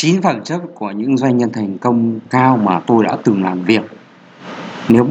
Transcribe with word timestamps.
chín 0.00 0.22
phẩm 0.22 0.42
chất 0.44 0.60
của 0.74 0.90
những 0.90 1.16
doanh 1.16 1.36
nhân 1.36 1.52
thành 1.52 1.78
công 1.78 2.20
cao 2.30 2.56
mà 2.56 2.80
tôi 2.86 3.04
đã 3.04 3.16
từng 3.24 3.44
làm 3.44 3.62
việc. 3.62 3.82
Nếu 4.88 5.08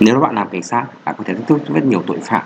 nếu 0.00 0.14
các 0.14 0.20
bạn 0.20 0.34
làm 0.34 0.48
cảnh 0.48 0.62
sát, 0.62 0.86
bạn 1.04 1.14
có 1.18 1.24
thể 1.24 1.34
tiếp 1.34 1.44
xúc 1.48 1.74
rất 1.74 1.84
nhiều 1.84 2.02
tội 2.06 2.18
phạm. 2.22 2.42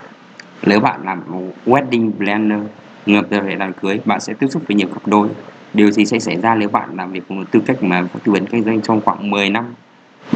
Nếu 0.65 0.79
bạn 0.79 1.05
làm 1.05 1.23
wedding 1.65 2.11
planner 2.17 2.59
ngập 3.05 3.25
về 3.29 3.55
đám 3.59 3.73
cưới, 3.73 3.99
bạn 4.05 4.19
sẽ 4.19 4.33
tiếp 4.33 4.47
xúc 4.47 4.63
với 4.67 4.75
nhiều 4.75 4.87
cặp 4.93 5.07
đôi. 5.07 5.29
Điều 5.73 5.91
gì 5.91 6.05
sẽ 6.05 6.19
xảy 6.19 6.41
ra 6.41 6.55
nếu 6.55 6.69
bạn 6.69 6.89
làm 6.95 7.11
việc 7.11 7.23
cùng 7.29 7.45
tư 7.45 7.59
cách 7.65 7.83
mà 7.83 8.07
tư 8.23 8.31
vấn 8.31 8.45
kinh 8.45 8.63
doanh 8.63 8.81
trong 8.81 9.01
khoảng 9.05 9.29
10 9.29 9.49
năm? 9.49 9.75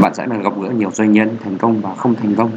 Bạn 0.01 0.13
sẽ 0.13 0.27
gặp 0.43 0.53
gỡ 0.61 0.69
nhiều 0.69 0.91
doanh 0.91 1.11
nhân 1.11 1.37
thành 1.43 1.57
công 1.57 1.81
và 1.81 1.95
không 1.95 2.15
thành 2.15 2.35
công. 2.35 2.51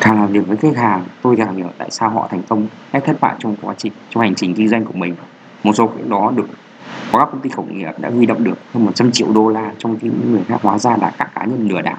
Càng 0.00 0.20
làm 0.20 0.32
việc 0.32 0.46
với 0.46 0.56
khách 0.56 0.76
hàng, 0.76 1.04
tôi 1.22 1.36
càng 1.36 1.56
hiểu 1.56 1.68
tại 1.78 1.90
sao 1.90 2.10
họ 2.10 2.28
thành 2.30 2.42
công 2.48 2.66
hay 2.92 3.02
thất 3.02 3.20
bại 3.20 3.34
trong 3.38 3.56
quá 3.62 3.74
trình, 3.78 3.92
trong 4.10 4.22
hành 4.22 4.34
trình 4.34 4.54
kinh 4.54 4.68
doanh 4.68 4.84
của 4.84 4.94
mình. 4.94 5.14
Một 5.64 5.72
số 5.72 5.86
cái 5.86 6.04
đó 6.08 6.32
được 6.36 6.46
có 7.12 7.18
các 7.18 7.28
công 7.32 7.40
ty 7.40 7.50
khởi 7.50 7.64
nghiệp 7.66 7.92
đã 7.98 8.10
huy 8.10 8.26
động 8.26 8.44
được 8.44 8.58
hơn 8.74 8.84
100 8.84 9.12
triệu 9.12 9.32
đô 9.32 9.48
la 9.48 9.72
trong 9.78 9.98
khi 10.00 10.08
những 10.08 10.32
người 10.32 10.44
khác 10.48 10.60
hóa 10.62 10.78
ra 10.78 10.96
là 10.96 11.12
các 11.18 11.30
cá 11.34 11.44
nhân 11.44 11.68
lừa 11.68 11.80
đảo. 11.80 11.98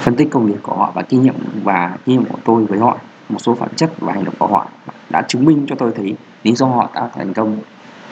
Phân 0.00 0.16
tích 0.16 0.28
công 0.30 0.46
việc 0.46 0.62
của 0.62 0.76
họ 0.76 0.92
và 0.94 1.02
kinh 1.02 1.22
nghiệm 1.22 1.34
và 1.62 1.96
kinh 2.04 2.16
nghiệm 2.16 2.24
của 2.24 2.38
tôi 2.44 2.64
với 2.64 2.78
họ 2.78 2.98
một 3.28 3.38
số 3.38 3.54
phẩm 3.54 3.68
chất 3.76 3.92
và 4.00 4.12
hành 4.12 4.24
động 4.24 4.34
của 4.38 4.46
họ 4.46 4.68
đã 5.10 5.22
chứng 5.28 5.44
minh 5.44 5.66
cho 5.68 5.76
tôi 5.76 5.92
thấy 5.96 6.14
lý 6.42 6.54
do 6.54 6.66
họ 6.66 6.90
đã 6.94 7.08
thành 7.14 7.34
công. 7.34 7.58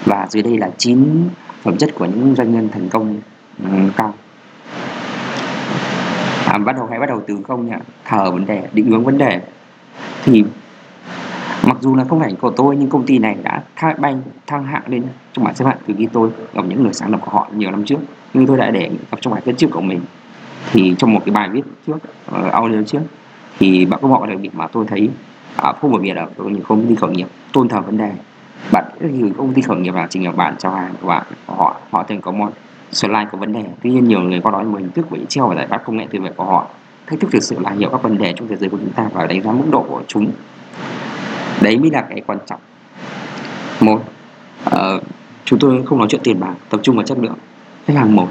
Và 0.04 0.26
dưới 0.30 0.42
đây 0.42 0.58
là 0.58 0.70
9 0.78 1.28
phẩm 1.62 1.76
chất 1.76 1.90
của 1.94 2.04
những 2.04 2.34
doanh 2.34 2.52
nhân 2.52 2.68
thành 2.72 2.88
công 2.88 3.20
um, 3.64 3.90
cao. 3.96 4.14
À, 6.46 6.58
bắt 6.58 6.76
đầu 6.76 6.86
hãy 6.90 6.98
bắt 6.98 7.08
đầu 7.08 7.22
từ 7.26 7.38
không 7.48 7.66
nhỉ 7.66 7.72
thở 8.04 8.30
vấn 8.30 8.46
đề 8.46 8.68
định 8.72 8.90
hướng 8.90 9.04
vấn 9.04 9.18
đề. 9.18 9.40
Thì 10.24 10.44
mặc 11.66 11.76
dù 11.80 11.96
là 11.96 12.04
không 12.04 12.20
phải 12.20 12.34
của 12.40 12.50
tôi 12.50 12.76
nhưng 12.76 12.88
công 12.88 13.06
ty 13.06 13.18
này 13.18 13.36
đã 13.42 13.62
thay 13.76 13.94
banh 13.94 14.22
thăng 14.46 14.64
hạng 14.64 14.82
lên 14.86 15.02
trong 15.32 15.44
bảng 15.44 15.54
xếp 15.54 15.64
hạng 15.64 15.78
từ 15.86 15.94
khi 15.98 16.08
tôi 16.12 16.30
gặp 16.54 16.64
những 16.68 16.82
người 16.82 16.92
sáng 16.92 17.10
lập 17.10 17.20
của 17.24 17.30
họ 17.30 17.48
nhiều 17.56 17.70
năm 17.70 17.84
trước. 17.84 17.98
Nhưng 18.34 18.46
tôi 18.46 18.56
đã 18.56 18.70
để 18.70 18.90
gặp 19.10 19.18
trong 19.20 19.32
bài 19.32 19.42
viết 19.44 19.54
trước 19.58 19.68
của 19.70 19.80
mình. 19.80 20.00
Thì 20.72 20.94
trong 20.98 21.14
một 21.14 21.20
cái 21.26 21.34
bài 21.34 21.48
viết 21.48 21.62
trước 21.86 21.96
uh, 22.40 22.52
audio 22.52 22.82
trước 22.86 23.00
thì 23.58 23.84
bạn 23.84 24.00
có 24.02 24.08
mọi 24.08 24.28
đặc 24.28 24.40
điểm 24.40 24.52
mà 24.54 24.66
tôi 24.66 24.84
thấy 24.88 25.08
uh, 25.68 25.76
không 25.80 25.92
phổ 25.92 25.98
biệt 25.98 26.16
ở 26.16 26.28
những 26.38 26.62
công 26.62 26.86
ty 26.86 26.94
khởi 26.94 27.10
nghiệp 27.10 27.26
tôn 27.52 27.68
thờ 27.68 27.80
vấn 27.80 27.98
đề. 27.98 28.12
Bạn 28.72 28.84
thì 29.00 29.32
công 29.38 29.54
ty 29.54 29.62
khởi 29.62 29.76
nghiệp 29.76 29.94
là 29.94 30.06
trình 30.10 30.24
là 30.24 30.32
bạn 30.32 30.54
cho 30.58 30.70
hàng 30.70 30.94
của 31.02 31.08
bạn 31.08 31.22
họ 31.46 31.76
họ 31.90 32.02
thường 32.02 32.20
có 32.20 32.32
một 32.32 32.52
slide 32.92 33.26
có 33.32 33.38
vấn 33.38 33.52
đề. 33.52 33.64
Tuy 33.82 33.90
nhiên 33.90 34.08
nhiều 34.08 34.20
người 34.20 34.40
có 34.40 34.50
nói 34.50 34.64
mình 34.64 34.88
thức 34.94 35.10
với 35.10 35.20
treo 35.28 35.48
và 35.48 35.54
giải 35.54 35.66
pháp 35.66 35.82
công 35.84 35.96
nghệ 35.96 36.06
tuyệt 36.10 36.22
vời 36.22 36.32
của 36.36 36.44
họ. 36.44 36.66
Thách 37.06 37.20
thức 37.20 37.30
thực 37.32 37.42
sự 37.42 37.58
là 37.60 37.70
hiểu 37.70 37.88
các 37.90 38.02
vấn 38.02 38.18
đề 38.18 38.32
trong 38.36 38.48
thế 38.48 38.56
giới 38.56 38.70
của 38.70 38.78
chúng 38.80 38.92
ta 38.92 39.08
và 39.12 39.26
đánh 39.26 39.42
giá 39.42 39.52
mức 39.52 39.64
độ 39.70 39.84
của 39.88 40.02
chúng 40.08 40.30
đấy 41.62 41.78
mới 41.78 41.90
là 41.90 42.00
cái 42.00 42.22
quan 42.26 42.38
trọng. 42.46 42.60
Một 43.80 44.00
uh, 44.66 45.02
chúng 45.44 45.58
tôi 45.58 45.82
không 45.86 45.98
nói 45.98 46.08
chuyện 46.10 46.20
tiền 46.24 46.40
bạc 46.40 46.54
tập 46.70 46.80
trung 46.82 46.96
vào 46.96 47.06
chất 47.06 47.18
lượng. 47.18 47.38
Khách 47.86 47.94
hàng 47.96 48.16
một 48.16 48.28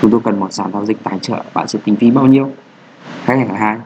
chúng 0.00 0.10
tôi 0.10 0.20
cần 0.24 0.40
một 0.40 0.52
sàn 0.52 0.72
giao 0.72 0.86
dịch 0.86 0.96
tài 1.02 1.18
trợ 1.18 1.42
bạn 1.54 1.68
sẽ 1.68 1.78
tính 1.84 1.96
phí 1.96 2.10
bao 2.10 2.26
nhiêu? 2.26 2.50
Khách 3.24 3.36
hàng 3.38 3.54
hai 3.54 3.76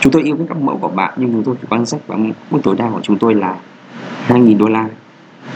chúng 0.00 0.12
tôi 0.12 0.22
yêu 0.22 0.36
các 0.48 0.56
mẫu 0.56 0.78
của 0.78 0.88
bạn 0.88 1.14
nhưng 1.16 1.32
chúng 1.32 1.42
tôi 1.44 1.54
chỉ 1.60 1.66
quan 1.70 1.86
sách 1.86 2.00
và 2.06 2.16
mức 2.50 2.60
tối 2.62 2.76
đa 2.78 2.90
của 2.90 3.00
chúng 3.02 3.18
tôi 3.18 3.34
là 3.34 3.56
2.000 4.28 4.58
đô 4.58 4.68
la. 4.68 4.88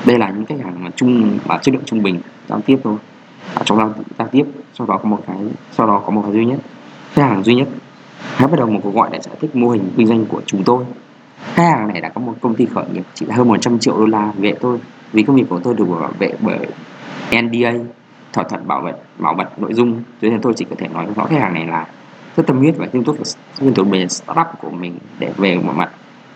Đây 0.06 0.19
là 0.19 0.31
những 0.31 0.47
khách 0.47 0.61
hàng 0.64 0.84
mà 0.84 0.91
trung 0.97 1.39
và 1.44 1.59
chất 1.59 1.75
lượng 1.75 1.84
trung 1.86 2.03
bình 2.03 2.20
giao 2.48 2.61
tiếp 2.61 2.78
thôi. 2.84 2.97
Ở 3.55 3.62
trong 3.64 3.78
giao, 3.78 3.94
giao 4.19 4.28
tiếp 4.28 4.44
sau 4.75 4.86
đó 4.86 4.98
có 5.03 5.09
một 5.09 5.20
cái 5.27 5.36
sau 5.72 5.86
đó 5.86 6.03
có 6.06 6.11
một 6.11 6.22
cái 6.22 6.33
duy 6.33 6.44
nhất. 6.44 6.59
Khách 7.12 7.22
hàng 7.22 7.44
duy 7.44 7.55
nhất 7.55 7.69
hãy 8.36 8.48
bắt 8.48 8.59
đầu 8.59 8.70
một 8.70 8.81
cuộc 8.83 8.94
gọi 8.94 9.09
để 9.12 9.19
giải 9.22 9.36
thích 9.41 9.56
mô 9.56 9.69
hình 9.69 9.91
kinh 9.97 10.06
doanh 10.06 10.27
của 10.27 10.42
chúng 10.47 10.64
tôi 10.64 10.84
khách 11.44 11.64
hàng 11.64 11.89
này 11.89 12.00
đã 12.00 12.08
có 12.08 12.20
một 12.20 12.34
công 12.41 12.55
ty 12.55 12.67
khởi 12.67 12.84
nghiệp 12.92 13.05
chỉ 13.14 13.27
hơn 13.31 13.48
100 13.48 13.78
triệu 13.78 13.98
đô 13.98 14.06
la 14.06 14.33
về 14.39 14.55
tôi. 14.61 14.78
Vì 15.12 15.22
công 15.22 15.36
việc 15.36 15.44
của 15.48 15.61
tôi 15.64 15.75
được 15.75 15.84
bảo 15.84 16.12
vệ 16.19 16.33
bởi 16.41 16.67
NDA 17.42 17.72
thỏa 18.33 18.44
thuận 18.44 18.69
bảo 18.69 18.81
mật 18.81 18.97
bảo 19.19 19.34
mật 19.34 19.59
nội 19.59 19.75
dung. 19.75 20.03
Cho 20.22 20.28
nên 20.28 20.41
tôi 20.41 20.55
chỉ 20.56 20.64
có 20.70 20.77
thể 20.78 20.89
nói 20.89 21.06
rõ 21.16 21.25
khách 21.25 21.41
hàng 21.41 21.55
này 21.55 21.66
là 21.66 21.86
rất 22.36 22.47
tâm 22.47 22.59
huyết 22.59 22.77
và 22.77 22.86
nghiêm 22.92 23.05
túc 23.05 23.16
nghiên 23.61 23.75
cứu 23.75 23.84
về 23.84 24.09
startup 24.09 24.47
của 24.60 24.71
mình 24.71 24.99
để 25.19 25.32
về 25.37 25.54
một 25.54 25.72
mặt 25.76 25.91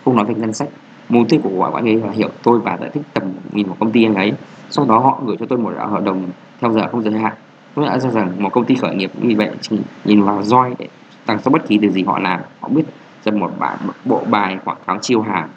không 0.05 0.15
nói 0.15 0.25
về 0.25 0.33
ngân 0.33 0.53
sách. 0.53 0.69
Mục 1.09 1.29
tiêu 1.29 1.39
của 1.43 1.49
gọi 1.49 1.71
bạn 1.71 1.85
ấy 1.85 1.95
là 1.95 2.11
hiểu 2.11 2.29
tôi 2.43 2.59
và 2.59 2.77
giải 2.81 2.89
thích 2.93 3.03
tầm 3.13 3.23
nhìn 3.51 3.67
của 3.67 3.75
công 3.79 3.91
ty 3.91 4.03
anh 4.03 4.15
ấy. 4.15 4.33
Sau 4.69 4.85
đó 4.85 4.99
họ 4.99 5.21
gửi 5.25 5.37
cho 5.39 5.45
tôi 5.45 5.59
một 5.59 5.73
hợp 5.77 6.03
đồng 6.03 6.29
theo 6.61 6.71
giờ 6.71 6.87
không 6.91 7.03
giới 7.03 7.13
hạn. 7.13 7.33
Tôi 7.75 7.85
đã 7.85 7.99
cho 8.03 8.09
rằng 8.09 8.31
một 8.39 8.49
công 8.49 8.65
ty 8.65 8.75
khởi 8.75 8.95
nghiệp 8.95 9.11
như 9.21 9.35
vậy 9.37 9.49
chỉ 9.61 9.79
nhìn 10.05 10.23
vào 10.23 10.43
roi 10.43 10.73
để 10.79 10.87
tăng 11.25 11.41
số 11.41 11.51
bất 11.51 11.67
kỳ 11.67 11.77
điều 11.77 11.91
gì 11.91 12.03
họ 12.03 12.19
làm, 12.19 12.39
họ 12.59 12.69
biết 12.69 12.83
cho 13.25 13.31
một 13.31 13.51
bản 13.59 13.77
bộ 14.05 14.23
bài 14.29 14.57
quảng 14.65 14.77
cáo 14.87 14.97
chiêu 15.01 15.21
hàng, 15.21 15.49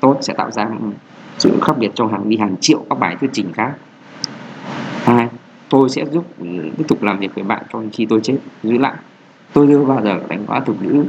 tốt 0.00 0.18
sẽ 0.20 0.34
tạo 0.34 0.50
ra 0.50 0.68
sự 1.38 1.58
khác 1.62 1.78
biệt 1.78 1.90
trong 1.94 2.12
hàng, 2.12 2.28
đi 2.28 2.36
hàng 2.36 2.54
triệu 2.60 2.84
các 2.90 2.98
bài 2.98 3.16
thuyết 3.20 3.30
trình 3.32 3.52
khác. 3.52 3.72
Hai, 5.04 5.28
tôi 5.68 5.88
sẽ 5.88 6.04
giúp 6.12 6.24
ừ, 6.38 6.46
tiếp 6.78 6.84
tục 6.88 7.02
làm 7.02 7.18
việc 7.18 7.34
với 7.34 7.44
bạn 7.44 7.62
cho 7.72 7.80
đến 7.80 7.90
khi 7.90 8.06
tôi 8.06 8.20
chết, 8.22 8.36
giữ 8.62 8.78
lại. 8.78 8.94
Tôi 9.52 9.66
chưa 9.66 9.84
bao 9.84 10.02
giờ 10.04 10.20
đánh 10.28 10.44
giá 10.48 10.60
tục 10.60 10.76
ngữ 10.82 11.04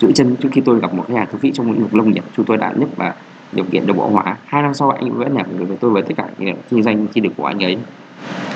giữ 0.00 0.12
chân 0.12 0.36
trước 0.36 0.48
khi 0.52 0.60
tôi 0.60 0.80
gặp 0.80 0.94
một 0.94 1.04
khách 1.08 1.14
hàng 1.14 1.28
thú 1.32 1.38
vị 1.40 1.50
trong 1.54 1.72
lĩnh 1.72 1.82
vực 1.82 1.94
nông 1.94 2.12
nghiệp. 2.12 2.24
Chúng 2.36 2.46
tôi 2.46 2.56
đã 2.56 2.72
nhất 2.76 2.88
và 2.96 3.14
điều 3.52 3.64
kiện 3.64 3.86
đồng 3.86 3.96
bộ 3.96 4.08
hóa. 4.08 4.36
Hai 4.44 4.62
năm 4.62 4.74
sau, 4.74 4.90
anh 4.90 5.12
vẫn 5.12 5.34
nhạc 5.34 5.46
với 5.58 5.76
tôi 5.80 5.90
với 5.90 6.02
tất 6.02 6.14
cả 6.16 6.28
những 6.38 6.56
kinh 6.70 6.82
doanh 6.82 7.06
chi 7.06 7.20
được 7.20 7.30
của 7.36 7.44
anh 7.46 7.64
ấy. 7.64 7.78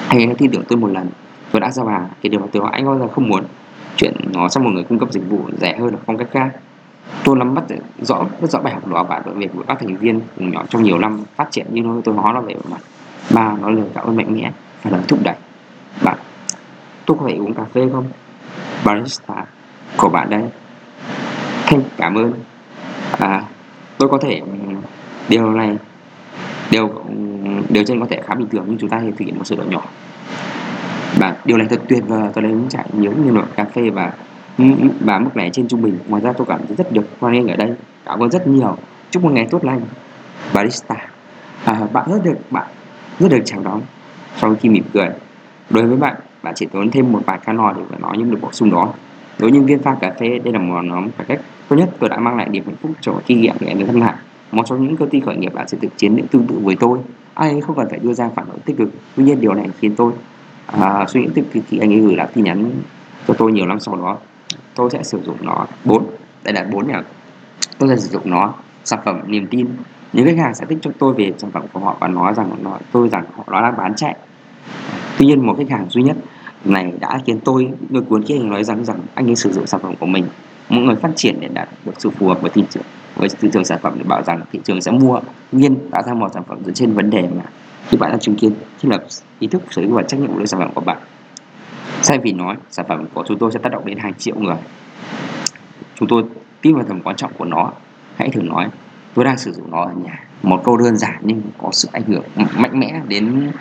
Anh 0.08 0.18
ấy 0.18 0.26
đã 0.26 0.34
tin 0.38 0.50
tưởng 0.50 0.62
tôi 0.68 0.78
một 0.78 0.88
lần, 0.88 1.08
tôi 1.50 1.60
đã 1.60 1.70
ra 1.70 1.84
bà 1.84 2.00
cái 2.22 2.30
điều 2.30 2.40
mà 2.40 2.46
tôi 2.52 2.62
hỏi, 2.62 2.70
anh 2.72 2.86
bao 2.86 2.98
giờ 2.98 3.08
không 3.08 3.28
muốn 3.28 3.44
chuyện 3.96 4.14
nó 4.32 4.48
sang 4.48 4.64
một 4.64 4.70
người 4.70 4.84
cung 4.84 4.98
cấp 4.98 5.12
dịch 5.12 5.28
vụ 5.28 5.40
rẻ 5.60 5.76
hơn 5.78 5.92
ở 5.92 5.98
phong 6.06 6.16
cách 6.16 6.28
khác? 6.30 6.50
Tôi 7.24 7.36
nắm 7.36 7.54
bắt 7.54 7.64
rõ 8.00 8.24
rất 8.40 8.50
rõ 8.50 8.60
bài 8.60 8.74
học 8.74 8.86
đó 8.86 9.04
và 9.08 9.22
việc 9.34 9.50
của 9.54 9.62
các 9.68 9.76
thành 9.80 9.96
viên 9.96 10.20
cùng 10.36 10.50
nhóm 10.50 10.66
trong 10.66 10.82
nhiều 10.82 10.98
năm 10.98 11.22
phát 11.36 11.50
triển 11.50 11.66
như 11.70 12.00
tôi 12.04 12.14
nói 12.14 12.34
là 12.34 12.40
về 12.40 12.54
mặt 12.70 12.80
ba 13.34 13.52
nó 13.60 13.70
lời 13.70 13.86
cảm 13.94 14.04
ơn 14.04 14.16
mạnh 14.16 14.34
mẽ 14.34 14.52
và 14.82 14.90
lời 14.90 15.00
thúc 15.08 15.18
đẩy. 15.22 15.36
Bạn 16.02 16.18
tôi 17.06 17.16
có 17.20 17.26
thể 17.28 17.36
uống 17.36 17.54
cà 17.54 17.64
phê 17.64 17.88
không? 17.92 18.04
Barista 18.84 19.44
của 19.96 20.08
bạn 20.08 20.30
đây. 20.30 20.42
Thanh 21.66 21.82
cảm 21.96 22.14
ơn. 22.14 22.32
À, 23.18 23.42
tôi 23.98 24.08
có 24.08 24.18
thể 24.18 24.40
điều 25.28 25.52
này 25.52 25.76
điều 26.70 27.04
điều 27.68 27.84
trên 27.84 28.00
có 28.00 28.06
thể 28.10 28.20
khá 28.26 28.34
bình 28.34 28.48
thường 28.48 28.64
nhưng 28.68 28.78
chúng 28.78 28.90
ta 28.90 29.00
thì 29.02 29.10
thực 29.10 29.24
hiện 29.24 29.38
một 29.38 29.44
sự 29.44 29.56
đổi 29.56 29.66
nhỏ. 29.66 29.82
Và 31.18 31.36
điều 31.44 31.56
này 31.56 31.66
thật 31.70 31.80
tuyệt 31.88 32.04
vời 32.06 32.30
tôi 32.34 32.44
đang 32.44 32.66
trải 32.68 32.86
nhiều 32.92 33.12
như 33.24 33.32
loại 33.32 33.46
cà 33.56 33.64
phê 33.64 33.90
và 33.90 34.12
và 35.00 35.18
mức 35.18 35.36
này 35.36 35.50
trên 35.52 35.68
trung 35.68 35.82
bình. 35.82 35.98
Ngoài 36.08 36.22
ra 36.22 36.32
tôi 36.32 36.46
cảm 36.46 36.60
thấy 36.66 36.76
rất 36.76 36.92
được 36.92 37.06
hoan 37.20 37.34
nghênh 37.34 37.48
ở 37.48 37.56
đây. 37.56 37.74
Cảm 38.04 38.20
ơn 38.20 38.30
rất 38.30 38.46
nhiều. 38.46 38.76
Chúc 39.10 39.22
một 39.24 39.32
ngày 39.32 39.46
tốt 39.50 39.64
lành. 39.64 39.80
Barista. 40.54 40.96
À, 41.64 41.80
bạn 41.92 42.10
rất 42.10 42.24
được 42.24 42.36
bạn 42.50 42.66
rất 43.18 43.28
được 43.30 43.42
chào 43.44 43.60
đón 43.64 43.80
sau 44.36 44.54
khi 44.60 44.68
mỉm 44.68 44.84
cười. 44.92 45.08
Đối 45.70 45.86
với 45.86 45.96
bạn 45.96 46.16
bạn 46.42 46.54
chỉ 46.56 46.66
tốn 46.66 46.90
thêm 46.90 47.12
một 47.12 47.20
vài 47.26 47.38
calo 47.44 47.72
để 47.72 47.82
phải 47.90 47.98
nói 48.00 48.18
những 48.18 48.30
được 48.30 48.38
bổ 48.40 48.48
sung 48.52 48.70
đó. 48.70 48.92
Đối 49.38 49.50
với 49.50 49.58
nhân 49.58 49.66
viên 49.66 49.78
pha 49.78 49.94
cà 49.94 50.12
phê 50.20 50.38
đây 50.44 50.52
là 50.52 50.58
một 50.58 50.82
nhóm 50.82 51.10
cải 51.10 51.26
cách 51.26 51.40
tốt 51.68 51.76
nhất 51.76 51.90
tôi 51.98 52.10
đã 52.10 52.18
mang 52.18 52.36
lại 52.36 52.48
điểm 52.48 52.64
hạnh 52.66 52.76
phúc 52.82 52.90
cho 53.00 53.20
kinh 53.26 53.40
nghiệm 53.40 53.54
để 53.60 53.74
người 53.74 53.86
thân 53.86 54.00
lại. 54.00 54.14
Một 54.52 54.66
trong 54.66 54.82
những 54.82 54.96
công 54.96 55.10
ty 55.10 55.20
khởi 55.20 55.36
nghiệp 55.36 55.54
đã 55.54 55.66
sẽ 55.66 55.78
thực 55.82 55.98
chiến 55.98 56.16
những 56.16 56.26
tương 56.26 56.46
tự 56.46 56.58
với 56.62 56.76
tôi. 56.80 56.98
Anh 57.34 57.50
ấy 57.50 57.60
không 57.60 57.76
cần 57.76 57.86
phải 57.90 57.98
đưa 57.98 58.12
ra 58.12 58.30
phản 58.36 58.46
ứng 58.50 58.60
tích 58.60 58.76
cực. 58.76 58.88
Tuy 59.16 59.24
nhiên 59.24 59.40
điều 59.40 59.54
này 59.54 59.68
khiến 59.80 59.94
tôi 59.96 60.12
à, 60.66 61.04
suy 61.08 61.20
nghĩ 61.20 61.28
tích 61.34 61.44
cực 61.52 61.64
khi 61.68 61.78
anh 61.78 61.92
ấy 61.92 62.00
gửi 62.00 62.16
lại 62.16 62.28
tin 62.34 62.44
nhắn 62.44 62.70
cho 63.28 63.34
tôi 63.34 63.52
nhiều 63.52 63.66
năm 63.66 63.80
sau 63.80 63.96
đó 63.96 64.18
tôi 64.74 64.90
sẽ 64.90 65.02
sử 65.02 65.22
dụng 65.26 65.36
nó. 65.40 65.66
Bốn, 65.84 66.06
đây 66.44 66.54
là 66.54 66.64
bốn 66.72 66.86
nhỉ 66.86 66.94
tôi 67.78 67.88
sẽ 67.88 67.96
sử 67.96 68.08
dụng 68.08 68.30
nó, 68.30 68.54
sản 68.84 69.00
phẩm 69.04 69.20
niềm 69.26 69.46
tin. 69.46 69.66
Những 70.12 70.26
khách 70.26 70.38
hàng 70.38 70.54
sẽ 70.54 70.66
thích 70.66 70.78
cho 70.82 70.90
tôi 70.98 71.14
về 71.14 71.32
sản 71.38 71.50
phẩm 71.50 71.62
của 71.72 71.80
họ 71.80 71.96
và 72.00 72.08
nói 72.08 72.34
rằng 72.34 72.50
nó 72.62 72.78
tôi 72.92 73.08
rằng 73.08 73.24
họ 73.36 73.44
nó 73.46 73.60
đang 73.60 73.76
bán 73.76 73.94
chạy. 73.94 74.16
Tuy 75.18 75.26
nhiên 75.26 75.46
một 75.46 75.54
khách 75.58 75.70
hàng 75.70 75.86
duy 75.90 76.02
nhất 76.02 76.16
này 76.64 76.92
đã 77.00 77.20
khiến 77.26 77.40
tôi 77.40 77.68
người 77.88 78.02
cuốn 78.02 78.22
khi 78.22 78.38
nói 78.38 78.64
rằng 78.64 78.84
rằng 78.84 78.98
anh 79.14 79.28
ấy 79.28 79.36
sử 79.36 79.52
dụng 79.52 79.66
sản 79.66 79.80
phẩm 79.82 79.94
của 80.00 80.06
mình. 80.06 80.24
Mọi 80.68 80.84
người 80.84 80.96
phát 80.96 81.10
triển 81.16 81.40
để 81.40 81.48
đạt 81.48 81.68
được 81.84 81.92
sự 81.98 82.10
phù 82.10 82.28
hợp 82.28 82.42
với 82.42 82.50
thị 82.50 82.64
trường 82.70 82.82
với 83.16 83.28
thị 83.28 83.48
trường 83.52 83.64
sản 83.64 83.78
phẩm 83.82 83.94
để 83.98 84.04
bảo 84.04 84.22
rằng 84.22 84.40
thị 84.52 84.60
trường 84.64 84.80
sẽ 84.80 84.90
mua. 84.90 85.20
Nhiên 85.52 85.76
tạo 85.90 86.02
ra 86.06 86.14
một 86.14 86.28
sản 86.34 86.42
phẩm 86.48 86.58
dựa 86.64 86.72
trên 86.72 86.92
vấn 86.92 87.10
đề 87.10 87.22
mà. 87.22 87.42
Khi 87.88 87.96
bạn 87.96 88.10
đang 88.10 88.20
chứng 88.20 88.36
kiến 88.36 88.52
thiết 88.80 88.88
lập 88.88 89.04
ý 89.38 89.48
thức 89.48 89.62
sở 89.70 89.82
hữu 89.82 89.94
và 89.94 90.02
trách 90.02 90.20
nhiệm 90.20 90.34
của 90.34 90.46
sản 90.46 90.60
phẩm 90.60 90.70
của 90.74 90.80
bạn 90.80 90.98
sai 92.04 92.18
vì 92.18 92.32
nói 92.32 92.56
sản 92.70 92.86
phẩm 92.88 93.06
của 93.14 93.24
chúng 93.26 93.38
tôi 93.38 93.52
sẽ 93.52 93.58
tác 93.58 93.72
động 93.72 93.86
đến 93.86 93.98
hàng 93.98 94.14
triệu 94.14 94.34
người. 94.38 94.56
Chúng 95.94 96.08
tôi 96.08 96.24
tin 96.60 96.74
vào 96.74 96.84
tầm 96.88 97.00
quan 97.02 97.16
trọng 97.16 97.32
của 97.38 97.44
nó. 97.44 97.72
Hãy 98.16 98.30
thử 98.30 98.42
nói 98.42 98.68
tôi 99.14 99.24
đang 99.24 99.38
sử 99.38 99.52
dụng 99.52 99.70
nó 99.70 99.84
ở 99.84 99.92
nhà. 100.04 100.24
Một 100.42 100.60
câu 100.64 100.76
đơn 100.76 100.96
giản 100.96 101.16
nhưng 101.20 101.42
có 101.58 101.68
sự 101.72 101.88
ảnh 101.92 102.02
hưởng 102.02 102.24
mạnh 102.56 102.80
mẽ 102.80 103.00
đến 103.08 103.52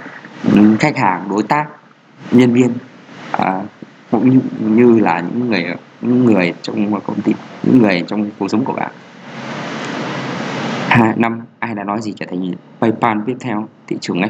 khách 0.80 0.98
hàng 0.98 1.30
đối 1.30 1.44
tác 1.44 1.68
nhân 2.32 2.54
viên 2.54 2.74
à, 3.32 3.62
cũng 4.12 4.30
như, 4.30 4.40
như 4.60 5.00
là 5.00 5.20
những 5.20 5.50
người 5.50 5.66
những 6.02 6.26
người 6.26 6.54
trong 6.62 7.02
công 7.02 7.22
ty 7.22 7.34
những 7.64 7.82
người 7.82 8.04
trong 8.08 8.30
cuộc 8.40 8.48
sống 8.48 8.66
của 8.66 8.74
bạn. 8.74 8.92
Hai 10.88 11.14
năm 11.18 11.42
ai 11.60 11.76
đã 11.76 11.84
nói 11.84 12.02
gì 12.02 12.14
trở 12.16 12.26
thành 12.30 12.54
PayPal 12.82 13.18
tiếp 13.26 13.36
theo 13.40 13.68
thị 13.88 13.98
trường 14.02 14.22
ấy 14.22 14.30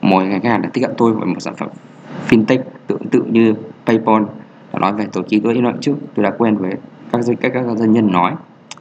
mỗi 0.00 0.30
khách 0.30 0.44
hàng 0.44 0.62
đã 0.62 0.68
tiếp 0.72 0.80
cận 0.80 0.94
tôi 0.96 1.12
với 1.12 1.26
một 1.26 1.40
sản 1.40 1.54
phẩm 1.56 1.68
fintech 2.28 2.58
tương 2.86 3.08
tự 3.10 3.22
như 3.30 3.54
PayPal. 3.86 4.22
Đã 4.72 4.78
nói 4.78 4.92
về 4.92 5.06
tổ 5.12 5.22
chức 5.22 5.42
tôi 5.44 5.54
nói 5.54 5.72
trước 5.80 5.94
tôi 6.14 6.24
đã 6.24 6.30
quen 6.38 6.56
với 6.56 6.72
các 7.12 7.20
các 7.40 7.52
các 7.54 7.76
doanh 7.76 7.92
nhân 7.92 8.12
nói. 8.12 8.32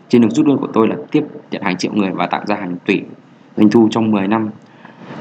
Trên 0.09 0.21
đường 0.21 0.31
rút 0.31 0.47
lui 0.47 0.57
của 0.57 0.67
tôi 0.73 0.87
là 0.87 0.95
tiếp 1.11 1.23
nhận 1.51 1.61
hàng 1.61 1.77
triệu 1.77 1.93
người 1.93 2.11
và 2.11 2.27
tạo 2.27 2.45
ra 2.45 2.55
hàng 2.55 2.75
tỷ 2.85 3.01
doanh 3.57 3.69
thu 3.69 3.87
trong 3.91 4.11
10 4.11 4.27
năm. 4.27 4.49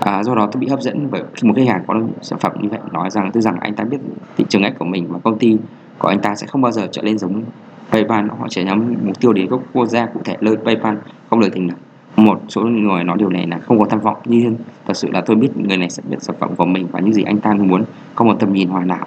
À, 0.00 0.22
do 0.22 0.34
đó 0.34 0.48
tôi 0.52 0.60
bị 0.60 0.68
hấp 0.68 0.80
dẫn 0.80 1.08
bởi 1.10 1.22
khi 1.34 1.48
một 1.48 1.54
khách 1.56 1.68
hàng 1.68 1.82
có 1.86 2.00
sản 2.22 2.38
phẩm 2.38 2.52
như 2.60 2.68
vậy 2.68 2.80
nói 2.92 3.10
rằng 3.10 3.30
tôi 3.32 3.42
rằng 3.42 3.56
anh 3.60 3.74
ta 3.74 3.84
biết 3.84 3.98
thị 4.36 4.44
trường 4.48 4.62
ngách 4.62 4.78
của 4.78 4.84
mình 4.84 5.06
và 5.08 5.18
công 5.18 5.38
ty 5.38 5.56
của 5.98 6.08
anh 6.08 6.20
ta 6.20 6.34
sẽ 6.34 6.46
không 6.46 6.62
bao 6.62 6.72
giờ 6.72 6.88
trở 6.92 7.02
lên 7.02 7.18
giống 7.18 7.42
PayPal. 7.90 8.28
Họ 8.38 8.46
chỉ 8.50 8.64
nhắm 8.64 8.94
mục 9.02 9.20
tiêu 9.20 9.32
đến 9.32 9.46
các 9.50 9.60
quốc 9.72 9.86
gia 9.86 10.06
cụ 10.06 10.20
thể 10.24 10.36
nơi 10.40 10.56
PayPal 10.56 10.96
không 11.30 11.40
lời 11.40 11.50
tình 11.54 11.68
được 11.68 11.76
một 12.16 12.40
số 12.48 12.62
người 12.62 13.04
nói 13.04 13.16
điều 13.18 13.28
này 13.28 13.46
là 13.46 13.58
không 13.58 13.78
có 13.78 13.86
tham 13.90 14.00
vọng. 14.00 14.16
Nhưng 14.24 14.56
thật 14.86 14.94
sự 14.96 15.10
là 15.10 15.20
tôi 15.20 15.36
biết 15.36 15.56
người 15.56 15.76
này 15.76 15.90
sẽ 15.90 16.02
biết 16.08 16.16
sản 16.20 16.36
phẩm 16.38 16.56
của 16.56 16.66
mình 16.66 16.86
và 16.92 17.00
những 17.00 17.14
gì 17.14 17.22
anh 17.22 17.40
ta 17.40 17.54
muốn 17.54 17.84
có 18.14 18.24
một 18.24 18.36
tầm 18.40 18.52
nhìn 18.52 18.68
hoàn 18.68 18.88
hảo. 18.88 19.06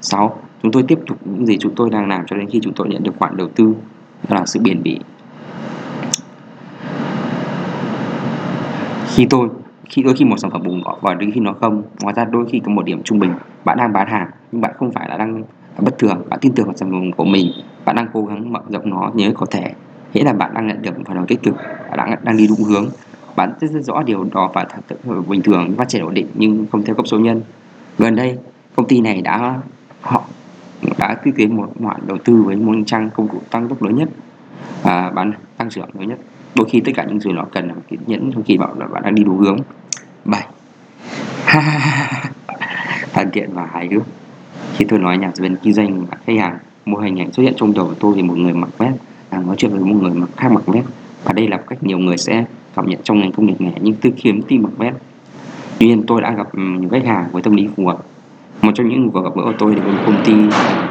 6. 0.00 0.38
Chúng 0.62 0.72
tôi 0.72 0.82
tiếp 0.82 0.98
tục 1.06 1.18
những 1.24 1.46
gì 1.46 1.58
chúng 1.58 1.74
tôi 1.74 1.90
đang 1.90 2.08
làm 2.08 2.26
cho 2.26 2.36
đến 2.36 2.48
khi 2.50 2.60
chúng 2.62 2.72
tôi 2.72 2.88
nhận 2.88 3.02
được 3.02 3.14
khoản 3.18 3.36
đầu 3.36 3.48
tư 3.48 3.74
đó 4.28 4.36
là 4.36 4.46
sự 4.46 4.60
bền 4.60 4.82
bỉ. 4.82 4.98
Khi 9.06 9.26
tôi, 9.30 9.48
khi 9.84 10.02
đôi 10.02 10.14
khi 10.14 10.24
một 10.24 10.36
sản 10.36 10.50
phẩm 10.50 10.62
bùng 10.64 10.82
nổ 10.84 10.98
và 11.00 11.14
đôi 11.14 11.30
khi 11.34 11.40
nó 11.40 11.52
không 11.52 11.82
ngoài 12.02 12.14
ra 12.16 12.24
đôi 12.24 12.46
khi 12.46 12.60
có 12.64 12.72
một 12.72 12.84
điểm 12.84 13.02
trung 13.02 13.18
bình. 13.18 13.32
Bạn 13.64 13.78
đang 13.78 13.92
bán 13.92 14.08
hàng, 14.08 14.30
nhưng 14.52 14.60
bạn 14.60 14.72
không 14.76 14.92
phải 14.92 15.08
là 15.08 15.16
đang 15.16 15.42
bất 15.78 15.98
thường. 15.98 16.22
Bạn 16.28 16.38
tin 16.42 16.52
tưởng 16.54 16.66
vào 16.66 16.76
sản 16.76 16.90
phẩm 16.90 17.12
của 17.12 17.24
mình. 17.24 17.52
Bạn 17.84 17.96
đang 17.96 18.08
cố 18.12 18.24
gắng 18.24 18.52
mở 18.52 18.60
rộng 18.68 18.90
nó 18.90 19.10
nhớ 19.14 19.32
có 19.34 19.46
thể 19.50 19.72
nghĩa 20.14 20.24
là 20.24 20.32
bạn 20.32 20.54
đang 20.54 20.66
nhận 20.66 20.82
được 20.82 20.92
phản 21.06 21.16
hồi 21.16 21.26
tích 21.28 21.42
cực 21.42 21.54
bạn 21.90 21.96
đang 21.96 22.24
đang 22.24 22.36
đi 22.36 22.46
đúng 22.46 22.64
hướng. 22.64 22.88
Bạn 23.36 23.52
rất, 23.60 23.70
rất 23.70 23.80
rõ 23.80 24.02
điều 24.02 24.26
đó 24.32 24.50
và 24.54 24.64
thật 24.64 24.96
bình 25.28 25.42
thường 25.42 25.74
phát 25.76 25.88
triển 25.88 26.02
ổn 26.02 26.14
định 26.14 26.26
nhưng 26.34 26.66
không 26.72 26.84
theo 26.84 26.94
cấp 26.94 27.06
số 27.08 27.18
nhân. 27.18 27.42
Gần 27.98 28.16
đây 28.16 28.38
công 28.76 28.88
ty 28.88 29.00
này 29.00 29.22
đã 29.22 29.60
họ 30.00 30.22
đã 30.98 31.14
ký 31.14 31.32
kết 31.36 31.46
một 31.46 31.72
khoản 31.82 32.00
đầu 32.06 32.18
tư 32.24 32.42
với 32.42 32.56
một 32.56 32.74
trang 32.86 33.10
công 33.14 33.28
cụ 33.28 33.38
tăng 33.50 33.68
tốc 33.68 33.82
lớn 33.82 33.96
nhất 33.96 34.08
và 34.82 35.10
bán 35.10 35.32
tăng 35.56 35.70
trưởng 35.70 35.88
lớn 35.98 36.08
nhất. 36.08 36.18
Đôi 36.54 36.68
khi 36.70 36.80
tất 36.80 36.92
cả 36.94 37.04
những 37.04 37.20
gì 37.20 37.32
nó 37.32 37.44
cần 37.52 37.68
là 37.68 37.74
kiên 37.88 38.00
nhẫn 38.06 38.32
trong 38.32 38.42
kỳ 38.42 38.56
bảo 38.56 38.74
là 38.78 38.86
bạn 38.86 39.02
đang 39.02 39.14
đi 39.14 39.24
đúng 39.24 39.38
hướng. 39.38 39.58
Bảy. 40.24 40.46
Thân 43.12 43.30
thiện 43.32 43.50
và 43.52 43.66
hài 43.72 43.88
hước. 43.88 44.02
Khi 44.76 44.84
tôi 44.88 44.98
nói 44.98 45.18
nhà 45.18 45.32
bên 45.40 45.56
kinh 45.62 45.72
doanh 45.72 46.06
và 46.06 46.16
khách 46.26 46.38
hàng 46.38 46.58
mô 46.84 46.98
hình 46.98 47.20
ảnh 47.20 47.32
xuất 47.32 47.42
hiện 47.42 47.54
trong 47.56 47.74
đầu 47.74 47.86
của 47.86 47.94
tôi 48.00 48.12
thì 48.16 48.22
một 48.22 48.38
người 48.38 48.52
mặc 48.52 48.68
vest 48.78 48.94
à, 49.34 49.42
nói 49.46 49.56
chuyện 49.58 49.70
với 49.70 49.80
một 49.80 49.98
người 50.02 50.12
mà 50.14 50.26
khác 50.36 50.52
mặc 50.52 50.66
vest 50.66 50.86
và 51.24 51.32
đây 51.32 51.48
là 51.48 51.56
cách 51.56 51.82
nhiều 51.82 51.98
người 51.98 52.16
sẽ 52.16 52.44
cảm 52.76 52.86
nhận 52.86 53.00
trong 53.02 53.20
ngành 53.20 53.32
công 53.32 53.46
nghiệp 53.46 53.60
này 53.60 53.74
nhưng 53.80 53.94
tư 53.94 54.10
khiếm 54.16 54.42
tim 54.42 54.62
mặc 54.62 54.72
vest 54.76 54.94
tuy 55.78 55.86
nhiên 55.86 56.02
tôi 56.06 56.20
đã 56.20 56.32
gặp 56.32 56.52
ừ, 56.52 56.62
những 56.62 56.90
khách 56.90 57.04
hàng 57.04 57.26
với 57.32 57.42
tâm 57.42 57.56
lý 57.56 57.68
phù 57.76 57.86
hợp. 57.86 57.98
Một 58.62 58.70
trong 58.74 58.88
những 58.88 59.10
vừa 59.10 59.22
gặp 59.22 59.36
gỡ 59.36 59.42
của 59.44 59.52
tôi 59.58 59.76
là 59.76 59.84
một 59.84 59.98
công 60.06 60.22
ty 60.24 60.32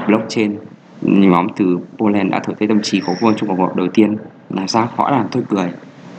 blockchain. 0.07 0.57
Nhóm 1.01 1.47
từ 1.55 1.79
Poland 1.97 2.31
đã 2.31 2.39
thổi 2.43 2.55
thấy 2.59 2.67
tâm 2.67 2.81
trí 2.81 2.99
của 2.99 3.13
tôi 3.21 3.33
trong 3.37 3.49
cuộc 3.49 3.59
họp 3.59 3.75
đầu 3.75 3.87
tiên. 3.87 4.17
Là 4.49 4.67
sao 4.67 4.87
họ 4.95 5.11
làm 5.11 5.27
tôi 5.31 5.43
cười. 5.49 5.69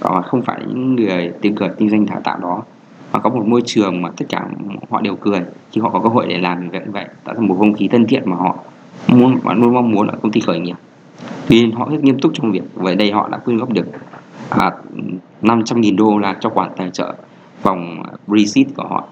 Và 0.00 0.22
không 0.22 0.42
phải 0.42 0.60
những 0.68 0.96
người 0.96 1.32
tiếng 1.40 1.54
cười 1.54 1.68
kinh 1.78 1.90
doanh 1.90 2.06
thả 2.06 2.20
tạo 2.24 2.38
đó. 2.38 2.62
Mà 3.12 3.18
có 3.18 3.30
một 3.30 3.46
môi 3.46 3.62
trường 3.66 4.02
mà 4.02 4.10
tất 4.16 4.24
cả 4.28 4.46
họ 4.90 5.00
đều 5.00 5.16
cười. 5.16 5.40
Khi 5.72 5.80
họ 5.80 5.90
có 5.90 6.00
cơ 6.00 6.08
hội 6.08 6.26
để 6.28 6.38
làm 6.38 6.70
việc 6.70 6.82
như 6.86 6.92
vậy 6.92 7.06
tạo 7.24 7.34
ra 7.34 7.40
một 7.40 7.56
không 7.58 7.72
khí 7.72 7.88
thân 7.88 8.06
thiện 8.06 8.22
mà 8.26 8.36
họ 8.36 8.56
muốn 9.08 9.38
bạn 9.44 9.60
luôn 9.60 9.74
mong 9.74 9.90
muốn 9.90 10.06
ở 10.06 10.16
công 10.22 10.32
ty 10.32 10.40
khởi 10.40 10.60
nghiệp 10.60 10.76
tuy 11.48 11.60
nhiên 11.60 11.72
họ 11.72 11.88
rất 11.90 12.04
nghiêm 12.04 12.20
túc 12.20 12.32
trong 12.34 12.52
việc 12.52 12.62
vậy 12.74 12.96
đây 12.96 13.12
họ 13.12 13.28
đã 13.28 13.38
quyên 13.38 13.56
góp 13.56 13.72
được 13.72 13.86
à, 14.50 14.70
500.000 15.42 15.96
đô 15.96 16.18
la 16.18 16.36
cho 16.40 16.50
khoản 16.50 16.70
tài 16.76 16.90
trợ 16.90 17.14
vòng 17.62 18.02
Brexit 18.26 18.66
của 18.76 18.84
họ. 18.88 19.04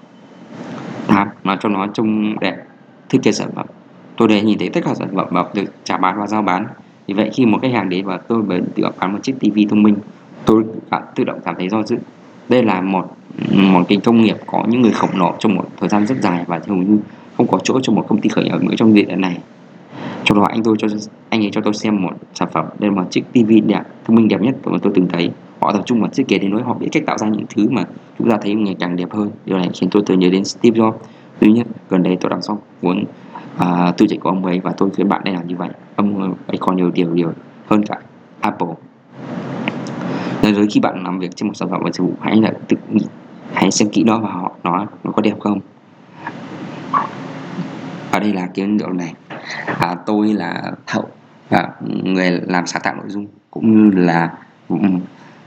À, 1.07 1.31
mà 1.43 1.57
cho 1.61 1.69
nó 1.69 1.87
trông 1.87 2.39
đẹp 2.39 2.55
thiết 3.09 3.19
kế 3.23 3.31
sản 3.31 3.49
phẩm. 3.55 3.65
Tôi 4.17 4.27
để 4.27 4.41
nhìn 4.41 4.59
thấy 4.59 4.69
tất 4.69 4.81
cả 4.85 4.93
sản 4.93 5.07
phẩm 5.15 5.27
mà 5.31 5.43
được 5.53 5.73
trả 5.83 5.97
bán 5.97 6.19
và 6.19 6.27
giao 6.27 6.41
bán. 6.41 6.67
Vì 7.07 7.13
vậy 7.13 7.29
khi 7.33 7.45
một 7.45 7.59
khách 7.61 7.71
hàng 7.73 7.89
đến 7.89 8.05
và 8.05 8.17
tôi 8.17 8.41
bền 8.41 8.65
tự 8.75 8.83
bán 8.99 9.13
một 9.13 9.19
chiếc 9.23 9.33
tivi 9.39 9.65
thông 9.65 9.83
minh 9.83 9.95
tôi 10.45 10.63
cảm 10.91 11.03
tự 11.15 11.23
động 11.23 11.39
cảm 11.45 11.55
thấy 11.57 11.69
do 11.69 11.83
dự. 11.83 11.97
Đây 12.49 12.63
là 12.63 12.81
một 12.81 13.15
một 13.55 13.83
cái 13.89 13.97
công 14.03 14.21
nghiệp 14.21 14.37
có 14.45 14.65
những 14.67 14.81
người 14.81 14.91
khổng 14.91 15.09
lồ 15.13 15.33
trong 15.39 15.55
một 15.55 15.65
thời 15.79 15.89
gian 15.89 16.07
rất 16.07 16.15
dài 16.21 16.43
và 16.47 16.61
hầu 16.67 16.77
như 16.77 16.97
không 17.37 17.47
có 17.47 17.59
chỗ 17.63 17.79
cho 17.83 17.93
một 17.93 18.05
công 18.07 18.21
ty 18.21 18.29
khởi 18.29 18.43
nghiệp 18.43 18.61
nữa 18.61 18.75
trong 18.77 18.93
địa 18.93 19.15
này 19.15 19.37
trong 20.25 20.37
đó 20.37 20.43
anh 20.49 20.63
tôi 20.63 20.75
cho 20.79 20.87
anh 21.29 21.43
ấy 21.43 21.49
cho 21.51 21.61
tôi 21.61 21.73
xem 21.73 22.01
một 22.01 22.13
sản 22.33 22.49
phẩm 22.51 22.65
đây 22.79 22.89
là 22.89 22.95
một 22.95 23.11
chiếc 23.11 23.23
tivi 23.31 23.59
đẹp 23.61 23.83
thông 24.05 24.15
minh 24.15 24.27
đẹp 24.27 24.41
nhất 24.41 24.55
mà 24.65 24.77
tôi 24.81 24.93
từng 24.95 25.07
thấy. 25.07 25.31
Họ 25.59 25.71
tập 25.71 25.81
trung 25.85 26.01
vào 26.01 26.09
thiết 26.13 26.27
kế 26.27 26.37
đến 26.37 26.51
nỗi 26.51 26.63
họ 26.63 26.73
biết 26.73 26.87
cách 26.91 27.03
tạo 27.05 27.17
ra 27.17 27.27
những 27.27 27.45
thứ 27.55 27.69
mà 27.69 27.83
chúng 28.19 28.29
ta 28.29 28.37
thấy 28.41 28.53
ngày 28.53 28.75
càng 28.79 28.95
đẹp 28.95 29.11
hơn. 29.11 29.31
Điều 29.45 29.57
này 29.57 29.69
khiến 29.73 29.89
tôi 29.89 30.03
tự 30.05 30.15
nhớ 30.15 30.29
đến 30.29 30.45
Steve 30.45 30.79
Jobs. 30.79 30.93
Duy 31.41 31.51
nhất 31.51 31.67
gần 31.89 32.03
đây 32.03 32.17
tôi 32.21 32.29
đọc 32.29 32.39
xong 32.41 32.57
cuốn 32.81 33.03
à, 33.57 33.93
tư 33.97 34.05
chạy 34.09 34.17
của 34.17 34.29
ông 34.29 34.45
ấy 34.45 34.59
và 34.59 34.71
tôi 34.77 34.89
khuyên 34.89 35.09
bạn 35.09 35.21
nên 35.25 35.35
làm 35.35 35.47
như 35.47 35.55
vậy. 35.55 35.69
Ông 35.95 36.35
ấy 36.47 36.57
còn 36.59 36.75
nhiều 36.75 36.91
điều 36.91 37.13
điều 37.13 37.31
hơn 37.67 37.83
cả 37.85 37.97
Apple. 38.39 38.67
Nên 40.43 40.55
rồi 40.55 40.67
khi 40.71 40.79
bạn 40.79 41.03
làm 41.03 41.19
việc 41.19 41.35
trên 41.35 41.47
một 41.47 41.53
sản 41.53 41.69
phẩm 41.69 41.81
và 41.83 41.91
dịch 41.91 42.03
vụ 42.03 42.13
hãy 42.21 42.35
là 42.35 42.53
tự 42.67 42.77
nghĩ 42.91 43.05
hãy 43.53 43.71
xem 43.71 43.89
kỹ 43.89 44.03
đó 44.03 44.19
và 44.19 44.29
họ 44.29 44.51
nó 44.63 44.85
nó 45.03 45.11
có 45.11 45.21
đẹp 45.21 45.39
không? 45.39 45.59
Ở 48.11 48.19
đây 48.19 48.33
là 48.33 48.47
cái 48.53 48.67
điều 48.67 48.93
này 48.93 49.13
à, 49.65 49.95
tôi 50.05 50.33
là 50.33 50.71
hậu 50.87 51.09
và 51.49 51.69
người 52.03 52.31
làm 52.31 52.65
sáng 52.65 52.81
tạo 52.81 52.95
nội 52.95 53.09
dung 53.09 53.27
cũng 53.51 53.91
như 53.91 54.01
là 54.01 54.29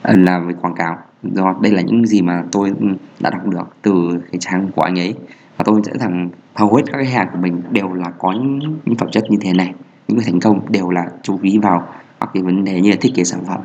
là 0.03 0.39
về 0.39 0.55
quảng 0.61 0.75
cáo. 0.75 0.99
Do 1.23 1.55
đây 1.63 1.73
là 1.73 1.83
những 1.83 2.07
gì 2.07 2.23
mà 2.23 2.45
tôi 2.53 2.73
đã 3.21 3.31
đọc 3.31 3.47
được 3.47 3.77
từ 3.83 4.23
cái 4.33 4.39
trang 4.41 4.69
của 4.77 4.83
anh 4.83 4.99
ấy. 4.99 5.15
Và 5.57 5.65
tôi 5.65 5.81
sẽ 5.85 5.93
rằng 5.95 6.31
hầu 6.55 6.75
hết 6.75 6.83
các 6.87 6.99
khách 6.99 7.13
hàng 7.13 7.29
của 7.33 7.39
mình 7.39 7.63
đều 7.71 7.93
là 7.93 8.11
có 8.19 8.33
những, 8.33 8.59
những 8.85 8.97
phẩm 8.97 9.11
chất 9.11 9.25
như 9.31 9.39
thế 9.41 9.53
này. 9.53 9.75
Những 10.09 10.17
người 10.17 10.27
thành 10.27 10.41
công 10.41 10.73
đều 10.73 10.91
là 10.91 11.05
chú 11.23 11.39
ý 11.43 11.59
vào 11.59 11.89
các 12.21 12.31
cái 12.35 12.43
vấn 12.43 12.65
đề 12.65 12.81
như 12.81 12.91
là 12.91 12.97
thiết 13.01 13.13
kế 13.15 13.25
sản 13.25 13.45
phẩm 13.49 13.61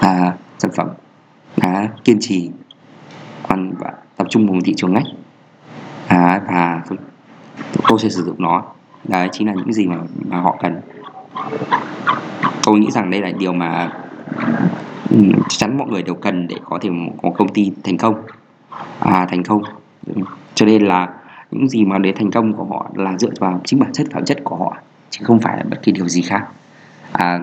à, 0.00 0.32
sản 0.58 0.70
phẩm 0.76 0.88
đã 1.56 1.88
kiên 2.04 2.16
trì 2.20 2.50
còn 3.48 3.72
và 3.78 3.92
tập 4.16 4.26
trung 4.30 4.46
vào 4.46 4.60
thị 4.64 4.74
trường 4.76 4.94
ngách. 4.94 5.06
À, 6.06 6.40
và 6.46 6.82
tôi, 6.88 6.98
tôi 7.88 7.98
sẽ 7.98 8.08
sử 8.08 8.24
dụng 8.24 8.36
nó 8.38 8.64
đấy 9.04 9.28
chính 9.32 9.46
là 9.46 9.52
những 9.56 9.72
gì 9.72 9.86
mà 9.86 9.96
mà 10.24 10.40
họ 10.40 10.56
cần. 10.62 10.80
Tôi 12.62 12.78
nghĩ 12.78 12.90
rằng 12.90 13.10
đây 13.10 13.20
là 13.20 13.30
điều 13.38 13.52
mà 13.52 13.92
ừ, 15.10 15.18
chắc 15.48 15.58
chắn 15.58 15.78
mọi 15.78 15.88
người 15.88 16.02
đều 16.02 16.14
cần 16.14 16.46
để 16.46 16.56
có 16.64 16.78
thể 16.82 16.90
có 17.22 17.30
công 17.30 17.48
ty 17.48 17.72
thành 17.84 17.96
công. 17.98 18.22
À, 19.00 19.26
thành 19.30 19.42
công. 19.42 19.62
Cho 20.54 20.66
nên 20.66 20.82
là 20.82 21.08
những 21.50 21.68
gì 21.68 21.84
mà 21.84 21.98
để 21.98 22.12
thành 22.12 22.30
công 22.30 22.52
của 22.52 22.64
họ 22.64 22.90
là 22.94 23.18
dựa 23.18 23.30
vào 23.40 23.60
chính 23.64 23.80
bản 23.80 23.92
chất 23.92 24.06
phẩm 24.12 24.24
chất 24.24 24.38
của 24.44 24.56
họ 24.56 24.76
chứ 25.10 25.24
không 25.24 25.40
phải 25.40 25.56
là 25.56 25.64
bất 25.70 25.82
kỳ 25.82 25.92
điều 25.92 26.08
gì 26.08 26.22
khác. 26.22 26.46
À, 27.12 27.40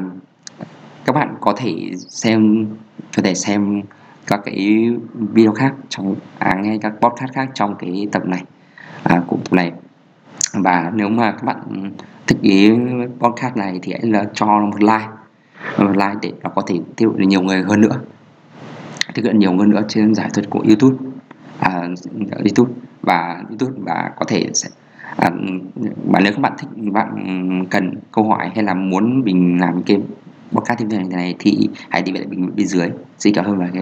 các 1.06 1.16
bạn 1.16 1.36
có 1.42 1.54
thể 1.58 1.92
xem 1.98 2.68
có 3.16 3.22
thể 3.24 3.36
xem 3.36 3.82
các 4.28 4.40
cái 4.46 4.90
video 5.14 5.52
khác 5.52 5.74
trong 5.90 6.16
à, 6.40 6.56
nghe 6.62 6.78
các 6.82 6.94
podcast 7.02 7.34
khác 7.34 7.50
trong 7.54 7.76
cái 7.76 8.08
tập 8.12 8.26
này. 8.26 8.44
À, 9.04 9.22
cụm 9.28 9.40
tập 9.40 9.54
này 9.54 9.72
và 10.64 10.92
nếu 10.96 11.10
mà 11.10 11.32
các 11.32 11.44
bạn 11.44 11.92
thích 12.28 12.38
ý 12.42 12.72
podcast 13.20 13.56
này 13.56 13.80
thì 13.82 13.92
hãy 13.92 14.02
là 14.12 14.26
cho 14.34 14.46
một 14.46 14.82
like. 14.84 15.08
Một 15.78 15.92
like 15.92 16.16
để 16.22 16.32
nó 16.44 16.50
có 16.50 16.62
thể 16.68 16.80
tiêu 16.96 17.14
được 17.18 17.26
nhiều 17.28 17.42
người 17.42 17.62
hơn 17.62 17.82
nữa. 17.82 18.00
Thực 19.16 19.26
hiện 19.26 19.40
nhiều 19.40 19.58
hơn 19.58 19.70
nữa 19.70 19.82
trên 19.88 20.16
giải 20.16 20.30
thuật 20.34 20.50
của 20.50 20.64
YouTube. 20.68 20.98
À, 21.60 21.88
YouTube. 22.40 22.74
Và 23.02 23.44
YouTube 23.50 23.80
và 23.86 24.12
có 24.20 24.26
thể 24.28 24.50
sẽ 24.54 24.70
à, 25.18 25.30
và 26.12 26.20
nếu 26.20 26.34
các 26.34 26.42
bạn 26.42 26.54
thích 26.58 26.70
bạn 26.92 27.66
cần 27.70 27.92
câu 28.12 28.30
hỏi 28.30 28.52
hay 28.56 28.64
là 28.64 28.74
muốn 28.74 29.22
mình 29.26 29.58
làm 29.62 29.84
cái 29.84 30.02
podcast 30.52 30.80
tiếp 30.80 30.86
theo 30.92 31.02
này 31.12 31.36
thì 31.40 31.70
hãy 31.90 32.02
để 32.02 32.12
lại 32.12 32.26
bình 32.26 32.52
bên 32.56 32.68
dưới. 32.68 32.90
Xin 33.18 33.36
cảm 33.36 33.46
ơn 33.46 33.58
và 33.58 33.70